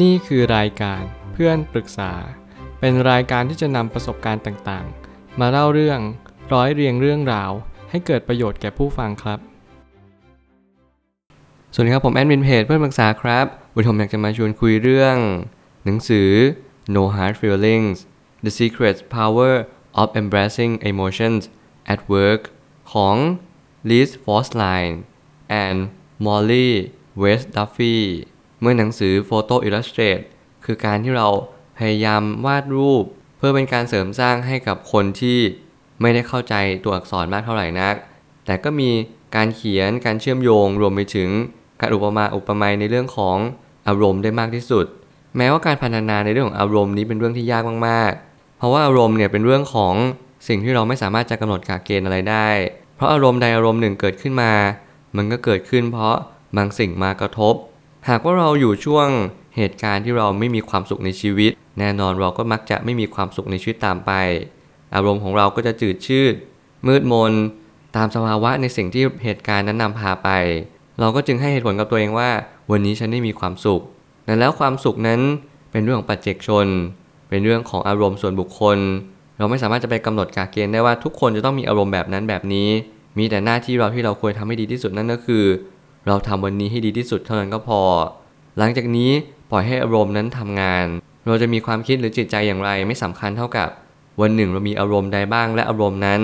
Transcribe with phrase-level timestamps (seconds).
[0.00, 2.12] นี่คือรายการเพื่อนปรึกษา
[2.80, 6.00] เป็นรายการที่จะนำประสบการณ์ต่างๆ มาเล่าเรื่อง
[6.52, 7.50] ร้อยเรียงเรื่องราว
[7.90, 9.38] ให้เกิดประโยชน์แก่ผู้ฟังครับ
[11.74, 15.16] สวัสดีครับผมแอดมินเพจเพื่อนปรึกษาครับวันนี้ผมอยากจะมาชวนคุยเรื่อง
[15.84, 16.30] หนังสือ
[16.94, 17.98] No Hard Feelings
[18.44, 19.52] The Secret Power
[20.00, 21.42] of Embracing Emotions
[21.92, 22.42] at Work
[22.92, 23.16] ของ
[23.90, 24.96] Liz Fosline
[25.64, 25.78] and
[26.24, 26.70] Molly
[27.22, 27.98] West Duffy
[28.62, 30.24] เมื่อหนังสือ Photo Illustrate
[30.64, 31.28] คือการที่เรา
[31.78, 33.04] พยายามวาดรูป
[33.38, 35.38] เพื่อเป็นการเสริมสร้างให้กับคนที่
[36.00, 37.94] ไม่ได้เข้าใจตัวอักษรมากเท่าไหร่นัก
[38.46, 38.90] แต่ก็มี
[39.36, 41.30] การเขียนการเชื่อมโยงรวมไปถึง
[41.80, 43.36] การอุปมาอุปไมยในเรื่องของ
[43.88, 44.86] อารมณ์ได้มากที่สุด
[45.36, 49.94] แม้ว่าการพัฒนาในเรื่องของอารมณ์นี้เป็นเรื่องที่ยากมากๆ เพราะว่าอารมณ์เนี่ยเป็นเรื่องของ
[50.48, 52.48] สิ่งที่เราไม่สามารถจะกำหนดกาเกณฑ์อะไรได้
[52.96, 54.52] เพราะอารมณ์ใดอารมณ์หนึ่งเกิดขึ้นมา
[55.16, 56.16] มันก็เกิดขึ้นเพราะ
[56.56, 57.54] บางสิ่งมากระทบ
[58.08, 59.08] หากว่าเราอยู่ช่วง
[59.56, 64.12] เหตุการณ์ที่เราไม่มีความสุขในชีวิต แน่นอนเราก็มักจะไม่มีความสุขในชีวิตตามไป
[64.94, 66.34] อารมณ์ของเราก็จะจืดชืด
[66.86, 67.32] มืดมน
[67.96, 70.28] ตามสภาวะในสิ่งที่เหตุการณ์นั้นนำพาไป
[71.00, 72.30] เราก็จึงให้เหตุผลกับตัวเองว่า
[72.70, 73.82] วันนี้ฉันได้มีความสุข
[74.24, 75.20] แต่แล้วความสุขนั้น
[75.70, 76.66] เป็นเรื่องของปัจเจกชน
[77.28, 78.78] เป็นเรื่องของอารมณ์ส่วนบุคคล
[79.38, 82.68] เราไม่สามารถจะไปกำหนดกาเกณฑ์ได้ว่าทุกคนจะต้องมีอารมณ์แบบนั้นแบบนี้
[83.18, 85.44] มีแต่หน้าที่เราที่เราควรทำให้ดีที่สุดนั่นก็คือ
[86.06, 87.80] เราทำวันนี้ให้ดีที่สุดเท่านั้นก็พอ
[88.58, 89.10] หลังจากนี้
[89.50, 90.86] ปล่อยให้อารมณ์นั้นทำงาน
[91.26, 93.68] เราจะมีความคิดหรือจิตใจอย่างไรไม่สำคัญเท่ากับ
[94.20, 96.20] วันหนึ่งเรามีอารมณ์ใดบ้างและอารมณ์นั้น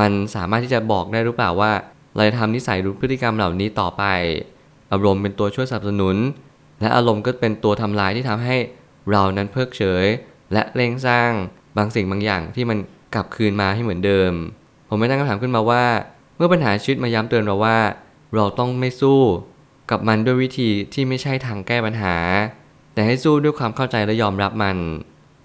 [0.00, 1.72] มันสามารถที่จะบอกได้หรือเปล่าว่า
[2.14, 4.04] เราจะทำนิสัยหรือพฤติกรรมเหล่านี้ต่อไป
[4.92, 6.16] อารมณ์เป็นตัวช่วยสนับสนุน
[6.80, 8.56] และอารมณ์ก็เป็นตัวทำลายที่ทำให้
[9.10, 10.06] เรานั้นเพิกเฉย
[10.52, 11.30] และเร่งสร้าง
[11.76, 12.78] บางสิ่งบางอย่างที่มัน
[13.14, 14.32] กลับคืนมาให้เหมือนเดิม
[14.88, 15.84] ผมไม่ตั้งคำถามขึ้นมาว่า
[16.36, 17.76] เมื่อปัญหาชีวิตมาย้ำเตือนเราว่า
[18.34, 19.20] เราต้องไม่สู้
[19.90, 22.16] กับมันด้วยวิธีที่ไม่ใช่ทางแก้ปัญหา
[22.94, 24.76] แต่ให้สู้ด้วยความเข้าใจและยอมรับมัน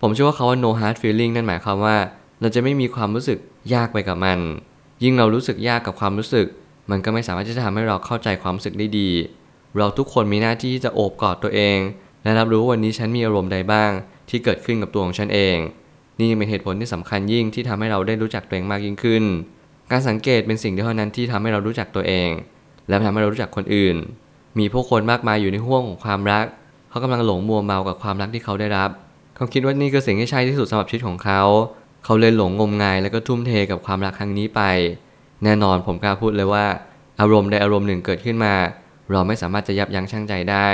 [0.02, 1.98] ผมเชื่อว่าเขาว่า no hard feeling นั่นหมายความว่า
[2.42, 3.38] เราจะไม่มีความรู้สึก
[3.74, 4.40] ยากไปกับมัน
[5.03, 6.47] ยิ่งเรารู้สึกยากกับความรู้สึก
[6.92, 9.09] มันก็ไม่สามารถที่จะทำให้เราเข้าใจความรู้สึกได้ดี
[9.78, 11.78] เราทุกคนมีหน้าที่ที่จะโอบกอดตัวเอง
[12.24, 13.92] และรับรู้ว่าวันนี้ฉันมีอารมณ์ใดบ้าง
[14.30, 15.58] ที่เกิดขึ้นกับตัวของฉันเอง
[16.20, 19.24] นี่เป็นเหตุผลที่สำคัญยิ่งที่ทำให้เราได้รู้จักตัวเองมากยิ่งขึ้น
[19.92, 22.30] การสังเกตเป็นสิ่งเดียวเท่านั้นที่ทำให้เรารู้จักตัวเอง
[22.88, 23.96] และทำให้เรารู้จักคนอื่น
[24.59, 26.46] มีผู้คนมากมายอยู่ในห่วงของความรัก
[26.90, 28.90] เขากำลังหลงมัวเมากับความรักที่เขาได้รับ
[29.36, 31.42] เขาคิดว่านี่คือสิ่งที่ใช่ที่สุดสำหรับชีวิตของเขา
[32.03, 34.62] เขาเลยหลงงมงายและก็ทุ่มเทกับความรักครั้งนี้ไป
[35.44, 36.66] แน่นอนผมกล้าพูดเลยว่า
[37.22, 38.53] อารมณ์ใดอารมณ์หนึ่งเกิดขึ้นมา
[39.12, 40.68] เราไม่สามารถจะยับยั้งชั่งใจได้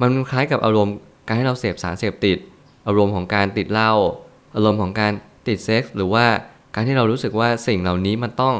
[0.00, 0.94] มันคล้ายกับอารมณ์
[1.26, 2.38] การให้เราเสพสารเสพติด
[2.86, 3.92] อารมณ์ของการติดเหล้า
[4.56, 5.12] อารมณ์ของการ
[5.48, 6.26] ติดเซ็กส์หรือว่า
[6.74, 8.54] การที่เรารู้สึกว่าสิ่งเหล่านี้มันต้อง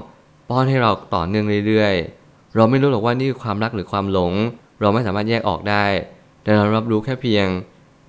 [0.49, 2.22] ป้อนให้เราต่อเนื่องเรื่อยๆ
[2.57, 4.33] เราไม่รู้หรอกว่านี่คือความรักหรือความหลง
[4.81, 5.85] เราไม่สามารถแยกออกได้
[6.43, 7.47] แต่เรารับรู้แค่เพียง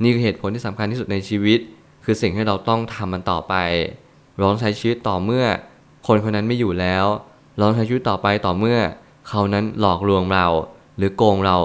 [0.04, 1.60] นี่คือเหตุผลที่สำคัญที่สุดในชีวิต
[2.06, 3.56] คือสิ่งที่เราต้องทำมันต่อไป
[4.36, 5.46] เราต้องใช้ชีวิตต่อเมื่อ
[6.08, 7.06] คนคนนั้นไม่อยู่แล้ว
[7.56, 8.80] เราต้องใช้ชีวิตต่อไปต่อเมื่อ
[9.28, 10.46] เขานั้นหลอกลวงเรา
[10.98, 11.58] หรือโกงเรา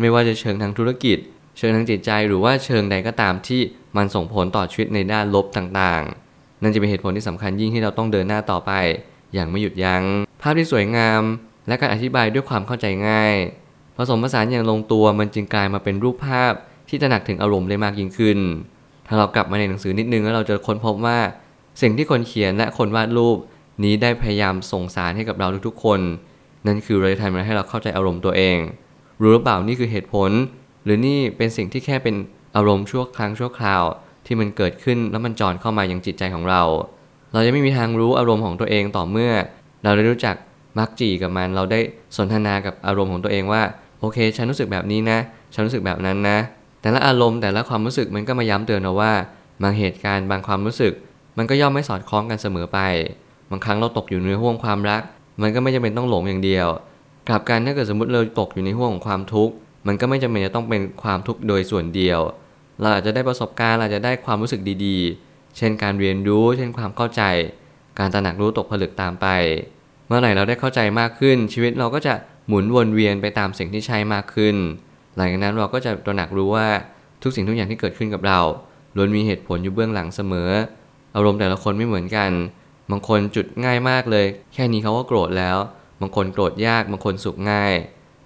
[0.00, 1.18] ไม่ว่าจะเชิงทางธุรกิจ
[1.58, 3.60] เชิงทางจิตใจหรือว่าเชิงใดก็ตามที่
[3.96, 8.72] มันส่งผลต่อชีวิตในด้านลบต่างๆ นั่นจะเป็นเหตุผลที่สำคัญยิ่งที่เราต้องเดินหน้าต่อไป
[9.34, 10.02] อย่างไม่หยุดยัง้ง
[10.40, 11.22] ภาพที่สวยงาม
[11.66, 13.34] และการอธิบายด้วยความเข้าใจง่าย
[13.96, 16.52] ผสมผสานอย่างลงตัวมันจึงกลายมาเป็นรูปภาพ
[16.88, 18.38] ที่ตระหนักถึงอารมณ์ได้มากยิ่งขึ้น
[19.06, 21.18] ถ้าเรากลับมาในหนังสือนิดนึงแล้วเราจะค้นพบว่า
[21.82, 23.38] สิ่งที่คนเขียนและคนวาดรูป
[23.84, 26.00] นี้ได้พยายามส่งสารให้กับเราทุกๆคน
[26.66, 28.58] นั่นคือเราจะทำให้เราเข้าใจอารมณ์ตัวเอง
[29.20, 30.30] รู้หรือเปล่านี่คือเหตุผล
[30.84, 32.16] หรือนี่เป็นสิ่งที่แค่เป็น
[32.56, 33.82] อารมณ์ชั่วครั้งชั่วคราว
[34.26, 36.62] ที่มันเกิดขึ้นแล้วมันจอนเข้ามาอย่างจิตใจของเรา
[37.32, 39.32] เราจะไม่มีทางรู้อารมณ์ของตัวเองต่อเมื่อ
[39.84, 40.36] เราได้รู้จัก
[40.78, 41.80] มักจีกับมัน เราได้
[42.16, 43.62] สนทนากับอารมณ์ของตัวเองว่า
[44.00, 45.18] โอเค ฉันรู้สึกแบบนี้นะ
[45.54, 46.38] ฉันรู้สึกแบบนั้นนะ
[46.82, 49.12] แต่ละอารมณ์แต่ละความรู้สึกมันก็มาย้ำเตือนเราว่า
[49.62, 50.92] บางเหตุการณ์บางความรู้สึก
[51.38, 52.78] มันก็ย่อมไม่สอดคล้องกันเสมอไป
[53.50, 55.02] บางครั้งเราตกอยู่ในห่วงความรัก
[55.42, 56.66] มันก็ไม่จำเป็นต้องหลงอย่างเดียว
[57.28, 59.54] กลับกันถ้าเกิดสมมติเราตกอยู่ในห่วงของความทุกข์
[59.86, 62.20] มันก็ไม่จำเป็นจะต้องเป็นความทุกข์โดยส่วนเดียว
[62.80, 67.22] เราอาจจะได้ประสบการณ์เราอาจจะได้ความรู้สึกดีๆ เช่นการเรียนรู้ เช่นความเข้าใจ
[67.98, 69.26] การตระหนักรู้ตกผลึกตามไป
[70.14, 72.14] มื่อไหร่เราได้เข้าใจมากขึ้น ชีวิตเราก็จะ
[72.48, 74.56] หมุนวนเวียนไปตามสิ่งที่ใช่มากขึ้น
[75.16, 76.68] หลังจากนั้นเราก็จะตระหนักรู้ว่า
[77.22, 78.40] ทุกสิ่งทุกอย่างที่เกิดขึ้นกับเรา
[78.96, 80.50] ล้วนมีเหตุผลอยู่เบื้องหลังเสมอ
[81.14, 82.30] อารมณ์แต่ละคนไม่เหมือนกัน
[82.90, 85.56] บางคนจุดง่ายมากเลย แค่นี้เขาก็โกรธแล้ว
[86.00, 87.74] บางคนโกรธยาก บางคนสุขง่าย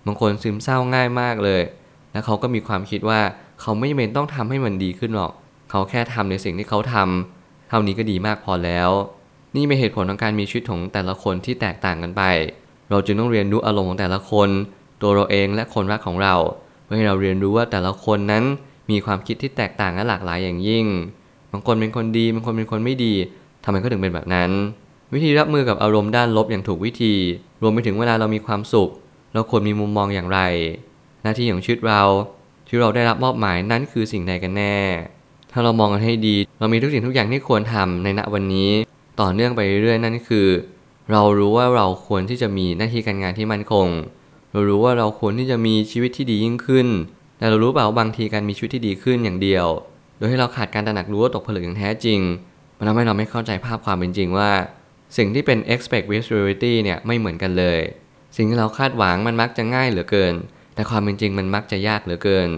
[0.07, 1.63] บางคนซึมเศร้าง่ายมากเลย
[2.13, 3.21] แล้วเขาก็มีความคิดว่า
[3.61, 5.33] เขาไม่จำเป็นต้องทำให้มันดีขึ้นหรอก
[5.71, 8.91] เขาแค่ทำในสิ่งที่เขาทำเท่านี้ก็ดีมากพอแล้ว
[9.57, 12.23] นี่เป็นเหตุผลของการมีชีวิตของแต่ละคนที่แตกต่างกันไป
[12.91, 14.49] เราจึงต้องเรียนรู้อารมณ์ของแต่ละคน
[15.03, 16.35] ตัวเราเองและคนรักของเรา
[16.85, 18.45] เพื่อให้เราเรียนรู้ว่าแต่ละคนนั้น
[18.91, 20.87] มีความคิดที่แตกต่างและหลากหลายอย่างยิ่ง
[21.53, 23.15] บางคนเป็นคนดี บางคนเป็นคนไม่ดี
[23.65, 24.51] ทำไมก็ถึงเป็นแบบนั้น
[25.15, 27.15] วิธีรับมือกับอารมณ์ด้านลบอย่างถูกวิธี
[27.63, 28.91] รวมไปถึงเวลาเรามีความสุข
[29.35, 30.41] เราควรมีมุมมองอย่างไร
[31.23, 32.03] หน้าที่ของชีวิตเรา
[32.67, 34.77] ที่เราได้รับมอบหมายนั้นคือสิ่งใดกันแน่
[35.53, 38.71] ถ้าเรามองกันให้ดี เรามีทุกสิ่งทุกอย่างที่ควรทำในณวันนี้
[39.21, 40.47] ต่อเนื่องไปเรื่อยๆนั่นคือ
[41.13, 43.89] เรารู้ว่าเราควรที่จะมีหน้าที่การงานที่มั่นคง
[44.53, 46.87] เรารู้ว่าเราควรที่จะมีชีวิตที่ดียิ่งขึ้น
[47.39, 49.67] แต่เรารู้เปล่าว่าบางทีการมีชีวิตที่ดีขึ้นอย่างเดียว
[50.17, 52.21] โดยให้เราขาดการตระหนักรู้ว่าตกผลึกอย่างแท้จริง
[52.79, 54.51] มันทำให้เราไม่เข้าใจภาพความเป็นจริงว่า
[55.17, 57.81] สิ่งที่เป็น expect with reality เนี่ยไม่เหมือนกันเลย
[58.37, 60.35] สิ่งที่เราคาดหวังมันมักจะง่ายเหลือเกิน
[60.75, 62.49] แต่ความเป็นจริงมันมักจะยากเหลือเกิน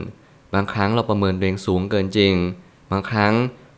[0.55, 2.35] บางครั้งเราประเมินตัวเองสูงเกินจริง
[2.91, 3.33] บางครั้ง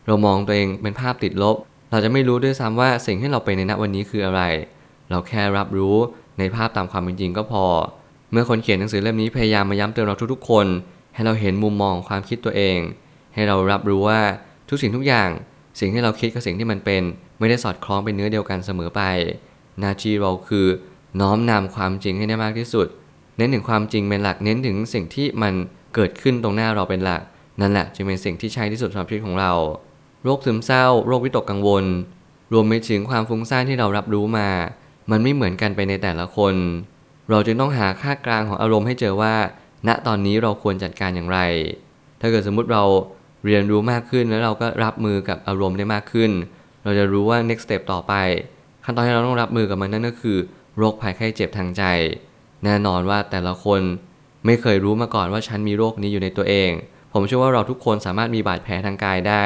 [0.07, 1.57] เรามองตัวเองเป็นภาพติดลบ
[1.91, 4.43] เราจะไม่รู้ด้วยซ้ำว่าสิ่งที่เราเป็นในณวันนี้คืออะไร
[5.11, 5.97] เราแค่รับรู้
[6.39, 7.65] ในภาพตามความเป็นจริงก็พอ
[8.33, 10.67] เมื่อคนเขียนหนังสือเล่มนี้พยายามมาย้ำเตือนเราทุกๆ คน
[11.15, 12.79] ให้เราเห็นมุมมองความคิดตัวเอง
[13.35, 14.21] ให้เรารับรู้ว่า
[14.69, 15.29] ทุกสิ่งทุกอย่าง
[15.81, 17.03] สิ่งที่เราคิดกับสิ่งที่มันเป็น
[17.39, 19.03] ไม่ได้สอดคล้องเป็นเนื้อเดียวกันเสมอไป
[19.81, 20.67] หน้าที่เราคือ
[21.21, 22.87] น้อมนำความจริงให้ได้มากที่สุด
[23.37, 25.55] เน้นถึงความจริงเป็นหลักเน้นถึงสิ่งที่มัน
[25.95, 27.23] เกิดขึ้นตรงหน้าเราเป็นหลัก
[27.61, 29.53] นั่นแหละจึงเป็นสิ่งที่ใช่ที่สุดสำหรับชีวิตของเรา
[30.25, 31.85] โรคซึมเศร้า โรควิตกกังวล
[32.53, 34.49] รวมไปถึงความฟุ้งซ่านที่เรารับรู้มา
[35.11, 36.55] มันไม่เหมือนกันไปในแต่ละคน
[37.31, 39.35] เราจึงต้องหาค่ากลางของอารมณ์ให้เจอว่า
[39.89, 41.39] ณตอนนี้เราควรจัดการอย่างไร
[42.21, 42.85] ถ้าเกิดสมมุติเรา
[43.47, 46.31] เรียนรู้มากขึ้นแล้วเราก็รับมือกับอารมณ์ได้มากขึ้น
[46.85, 48.15] เราจะรู้ว่า next step ต่อไป
[48.85, 50.39] ขั้นตอนที่เราต้องรับมือกับมันนั่นก็คือ
[50.79, 51.83] โรคภัยไข้เจ็บทางใจ
[52.65, 53.81] แน่นอนว่าแต่ละคน
[54.47, 56.71] ไม่เคยรู้มาก่อนว่าฉันมีโรคนี้อยู่ในตัวเอง
[57.13, 59.45] ผมเชื่อว่าเราทุกคนสามารถมีบาดแผลทางกายได้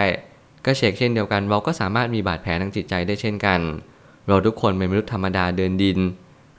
[0.67, 3.61] ก็เชกเช่นเดียวกัน เราก็สามารถมีบาดแผลทางจิตใจได้เช่นกัน
[4.29, 5.99] เราทุกคนเป็นมนุษย์ธรรมดาเดินดิน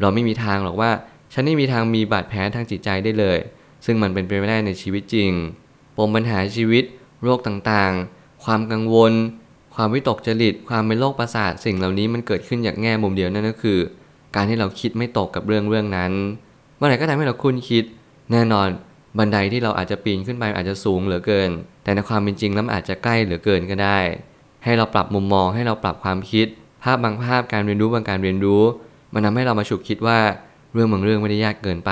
[0.02, 0.92] เราไม่มีทางหรอกว่า
[1.34, 3.38] ฉันไม่มีทางมีบาดแผลทางจิตใจได้เลย
[3.86, 5.32] ซึ่งมันเป็นไปไม่ได้ในชีวิตจริง
[5.98, 6.84] ปมปัญหาชีวิต
[7.24, 9.14] โรคต่างๆ ความกังวล
[9.76, 13.80] ความวิตกจริต ความเป็นโรคประสาท สิ่งเหล่านี้มันเกิดขึ้นจากแง่มุมเดียวนั่นก็คือ
[14.36, 16.12] การที่เราคิดไม่ตกกับเรื่องเรื่องนั้น
[16.78, 17.84] เมื่อไหร่ก็ทำให้เราคุ้นคิด
[18.32, 18.68] แน่นอน
[19.18, 21.50] บันไดที่เราอาจจะปีนขึ้นไปอาจจะสูงเหลือเกิน
[21.84, 24.00] แต่ในความเป็นจริงแล้วอาจจะใกล้เหลือเกินก็ได้
[24.64, 26.48] ให้เราปรับมุมมองให้เราปรับความคิด
[26.84, 28.64] ภาพบางภาพการเรียนรู้บางการเรียนรู้
[29.14, 30.20] มันทาให้เรามาฉุกคิดว่า
[30.74, 31.92] เรื่องบางเรื่องไม่ได้ยากเกินไป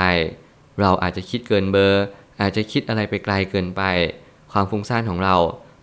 [0.82, 2.04] เราอาจจะคิดเกินเบอร์
[2.42, 3.82] อาจจะคิดอะไรไปไกลเกินไป
[4.52, 5.36] ความฟุ้งซ่านของเรา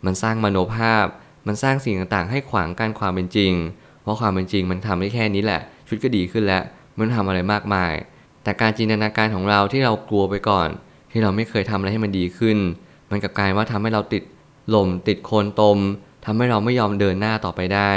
[0.04, 1.06] มันสร้างมโนภาพ
[1.46, 3.52] มันสร้างสิ่งต่างๆ ให้ขวางกั้นความเป็นจริง
[4.02, 6.62] เพราะความเป็นจริงมันทำได้แค่นี้แหละ ชุดก็ดีขึ้นแล้ว
[6.98, 7.92] มันทำอะไรมากมาย
[8.42, 10.68] แต่การจินตนาการของเราที่เรากลัวไปก่อน
[11.10, 12.58] ที่เราไม่เคยทำอะไรให้มันดีขึ้น
[13.10, 14.22] มันกลับกลายว่าทำให้เราติด
[14.74, 15.78] ลมติดโคลนตม
[16.24, 17.92] ทำให้เราไม่ยอมเดินหน้าต่อไปได้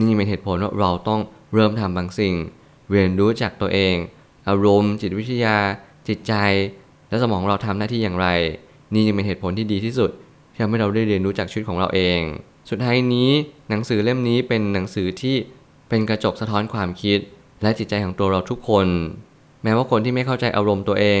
[0.00, 1.20] นี่เป็นเหตุผลว่าเราต้อง
[1.54, 2.34] เริ่มทำบางสิ่ง
[2.90, 3.94] เรียนรู้จากตัวเอง
[4.48, 5.56] อารมณ์ จิตวิทยา
[6.08, 6.34] จิตใจ
[7.08, 8.28] และสมองเราทำหน้าที่อย่างไร
[8.94, 10.10] นี่จึงเป็นเหตุผลที่ดีที่สุด
[10.52, 12.20] ที่ทำให้เราได้เรียนรู้จากชีวิตของเราเอง
[12.70, 13.30] สุดท้ายนี้
[13.68, 15.36] หนังสือเล่มนี้เป็นหนังสือที่
[15.88, 17.18] เป็นกระจกสะท้อนความคิด
[17.62, 18.86] และจิตใจของตัวเราทุกคน
[19.62, 21.20] แม้ว่าคนที่ไม่เข้าใจอารมณ์ตัวเอง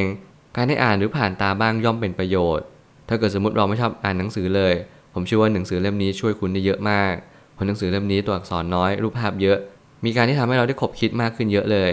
[0.56, 2.66] การได้อ่านหรือผ่านตาบ้างย่อมเป็นประโยชน์
[3.08, 4.74] ถ้าเกิดสมมติเราไม่ชอบอ่านหนังสือเลย
[5.14, 7.14] ผมเชื่อว่าหนังสือเล่มนี้ช่วยคุณได้เยอะมาก
[7.54, 9.58] เพราะหนังสือเล่มนี้ตัวอักษรน้อย รูปภาพเยอะ
[10.04, 11.90] มีการที่ทำให้เราได้คบคิดมากขึ้นเยอะเลย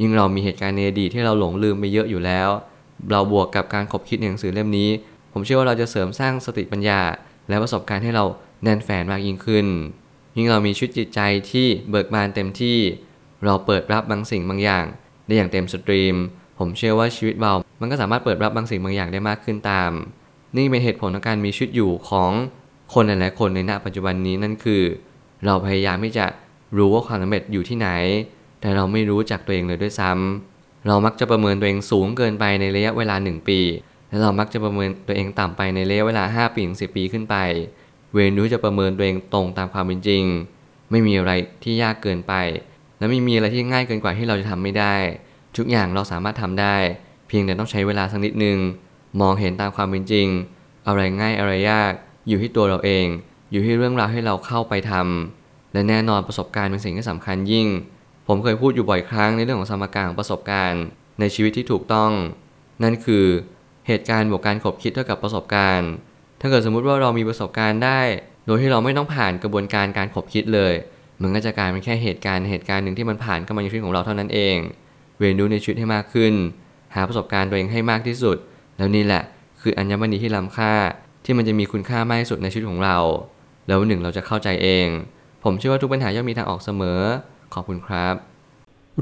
[0.00, 2.48] ยิ่งเรามีเหตุการณ์ในอดีตที่เราหลงลืมไปเยอะอยู่แล้ว
[3.10, 4.90] เราบวกกับการคบคิดในหนังสือเล่มนี้
[5.32, 7.00] ผมเชื่อว่าเราจะเสริมสร้างสติปัญญา
[7.48, 8.24] และประสบการณ์ให้เรา
[8.62, 9.66] แน่นแฟนมากยิ่งขึ้น
[10.36, 11.20] ยิ่งเรามีชุดจิตใจ
[11.50, 12.78] ที่เบิกบานเต็มที่
[13.44, 14.84] เราเปิดรับบางสิ่งบางอย่าง
[15.26, 16.16] ได้อย่างเต็มสตรีม
[16.58, 19.90] ผมเชื่อว่าชีวิตเรา มันก็สามารถเปิดรับบางสิ่งบางอย่างได้มากขึ้นตาม
[20.56, 22.30] นี่เป็นเหตุผลของการมีชีวิตอยู่ของ
[22.94, 24.82] คนหลายๆคนในณปัจจุบันนี้นั่นคือ
[25.46, 26.26] เราพยายามที่จะ
[26.76, 27.88] รู้ว่าความสำเร็จอยู่ที่ไหน
[28.60, 33.60] แต่เราไม่รู้จักตัวเองเลยด้วยซ้ำเรามักจะประเมินตัวเองสูงเกินไปในระยะเวลา 1 ปี
[34.08, 37.36] และเรามักจะประเมินตัวเองต่ำไปในระยะเวลา 5 ปีถึง10 ปีขึ้นไป
[38.12, 40.24] เวรรู้จะประเมินตัวเองตรงตามความเป็นจริง
[40.90, 41.32] ไม่มีอะไร
[41.64, 42.34] ที่ยากเกินไป
[42.98, 44.94] และไม่มีอะไรที่ง่ายเกินกว่าที่เราจะทำไม่ได้
[45.56, 46.76] ทุกอย่างเราสามารถทำได้
[47.28, 48.58] เพียงแต่ต้องใช้เวลาสักนิดนึง
[49.20, 50.28] มองเห็นตามความเป็นจริง
[50.86, 51.92] อะไรง่ายอะไรยาก
[52.28, 53.06] อยู่ที่ตัวเราเอง
[53.50, 57.66] อยู่ที่เรื่องราวให้เราเข้าไปทำและแน่นอนประสบการณ์เป็นสิ่งที่สำคัญยิ่ง
[58.28, 60.82] ผมเคยพูดอยู่บ่อยครั้งในเรื่องของสมการของประสบการณ์
[61.20, 62.10] ในชีวิตที่ถูกต้อง
[62.82, 63.24] นั่นคือ
[63.86, 65.90] เหตุการณ์บวกการขบคิดเท่ากับประสบการณ์
[66.40, 68.00] ถ้าเกิดสมมุติว่าเรามีประสบการณ์ได้
[68.46, 70.74] โดยที่เราไม่ต้องผ่านกระบวนการการขบคิดเลย
[71.22, 74.56] มันก็จะกลายเป็นแค่เหตุการณ์เหตุการณ์หนึ่งที่มันผ่านเข้ามาในชีวิตของเราเท่านั้นเอง
[75.18, 76.34] เรียนรู้ในชีวิตให้มากขึ้น
[76.94, 78.36] หาประสบการณ์ตัวเองให้มากที่สุด
[78.76, 79.22] แล้วนี่แหละ
[79.60, 80.72] คืออัญมณีที่ล้ำค่า
[81.24, 82.98] ที่มันจะมีคุณค่ามากที่สุดในชีวิตของเรา
[83.66, 84.86] แล้ววันหนึ่งเราจะเข้าใจเอง
[85.44, 87.00] ผมเชื่อว่าทุกปัญหาย่อมมีทางออกเสมอ
[87.54, 88.14] ขอบคุณครับ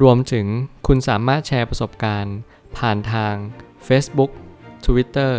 [0.03, 0.47] รวมถึง
[0.87, 2.37] คุณสามารถแชร์ประสบการณ์
[2.77, 3.35] ผ่านทาง
[3.89, 4.31] Facebook
[4.87, 5.33] Twitter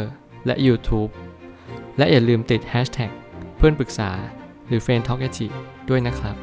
[0.46, 1.12] และ YouTube
[1.98, 3.12] และอย่าลืมติด hashtag
[3.58, 4.12] เพื่อนปรึกษา
[4.68, 5.30] หรือ f r ร e n d t a l k a
[5.90, 6.36] ด้วยนะครับ